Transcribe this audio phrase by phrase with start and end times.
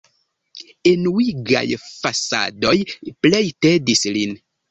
[0.91, 2.73] Enuigaj fasadoj
[3.27, 4.35] plej tedis lin.